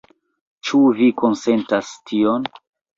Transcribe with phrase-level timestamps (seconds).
[0.69, 2.55] Ĉu vi konsentas tion?